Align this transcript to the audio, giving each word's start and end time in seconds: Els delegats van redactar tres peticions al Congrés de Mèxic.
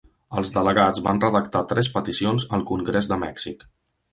Els 0.39 0.51
delegats 0.55 1.03
van 1.09 1.21
redactar 1.25 1.63
tres 1.73 1.91
peticions 1.99 2.47
al 2.59 2.67
Congrés 2.73 3.11
de 3.13 3.19
Mèxic. 3.27 3.67